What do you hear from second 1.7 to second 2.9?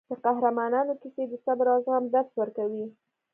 او زغم درس ورکوي.